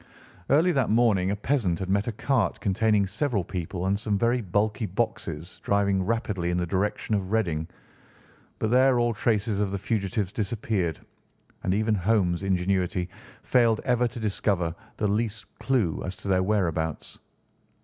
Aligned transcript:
Early 0.49 0.71
that 0.71 0.89
morning 0.89 1.29
a 1.29 1.35
peasant 1.35 1.77
had 1.77 1.87
met 1.87 2.07
a 2.07 2.11
cart 2.11 2.59
containing 2.59 3.05
several 3.05 3.43
people 3.43 3.85
and 3.85 3.99
some 3.99 4.17
very 4.17 4.41
bulky 4.41 4.87
boxes 4.87 5.59
driving 5.61 6.01
rapidly 6.01 6.49
in 6.49 6.57
the 6.57 6.65
direction 6.65 7.13
of 7.13 7.31
Reading, 7.31 7.67
but 8.57 8.71
there 8.71 8.97
all 8.97 9.13
traces 9.13 9.59
of 9.59 9.69
the 9.69 9.77
fugitives 9.77 10.31
disappeared, 10.31 10.99
and 11.61 11.71
even 11.75 11.93
Holmes' 11.93 12.41
ingenuity 12.41 13.09
failed 13.43 13.79
ever 13.85 14.07
to 14.07 14.19
discover 14.19 14.73
the 14.97 15.07
least 15.07 15.45
clue 15.59 16.01
as 16.03 16.15
to 16.15 16.27
their 16.27 16.41
whereabouts. 16.41 17.19